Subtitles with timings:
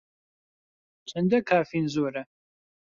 [1.09, 2.23] چەندە کافین زۆرە؟